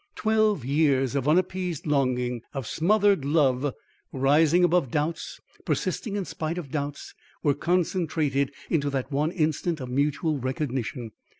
Twelve 0.15 0.65
years 0.65 1.13
of 1.13 1.27
unappeased 1.27 1.85
longing, 1.85 2.41
of 2.55 2.65
smothered 2.65 3.23
love, 3.23 3.71
rising 4.11 4.63
above 4.63 4.89
doubts, 4.89 5.39
persisting 5.63 6.15
in 6.15 6.25
spite 6.25 6.57
of 6.57 6.71
doubts, 6.71 7.13
were 7.43 7.53
concentrated 7.53 8.51
into 8.67 8.89
that 8.89 9.11
one 9.11 9.31
instant 9.31 9.79
of 9.79 9.89
mutual 9.89 10.39
recognition. 10.39 11.11